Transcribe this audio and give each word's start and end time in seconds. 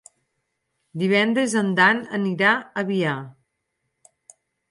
Divendres 1.01 1.53
en 1.61 1.69
Dan 1.81 2.01
anirà 2.19 2.55
a 2.83 2.87
Biar. 2.89 3.15